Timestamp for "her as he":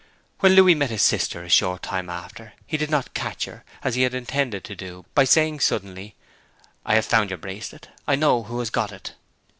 3.45-4.01